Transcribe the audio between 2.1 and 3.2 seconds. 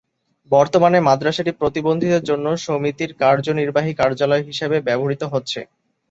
জন্য সমিতির